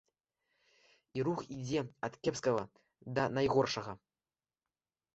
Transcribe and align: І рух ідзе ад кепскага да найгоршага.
І 1.19 1.25
рух 1.27 1.39
ідзе 1.57 1.85
ад 2.09 2.13
кепскага 2.25 2.65
да 3.19 3.23
найгоршага. 3.39 3.93